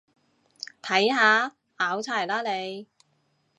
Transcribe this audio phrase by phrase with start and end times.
[0.81, 2.87] 睇下，拗柴喇你